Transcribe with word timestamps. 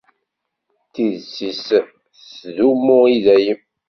Tidet-is 0.93 1.61
tettdumu 2.15 2.97
i 3.15 3.17
dayem. 3.25 3.61